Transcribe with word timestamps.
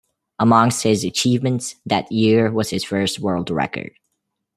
Amongst 0.39 0.81
his 0.81 1.03
achievements 1.05 1.75
that 1.85 2.11
year 2.11 2.51
was 2.51 2.71
his 2.71 2.83
first 2.83 3.19
world 3.19 3.51
record. 3.51 3.91